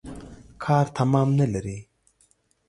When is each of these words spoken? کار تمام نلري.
کار 0.63 0.85
تمام 0.97 1.29
نلري. 1.39 1.77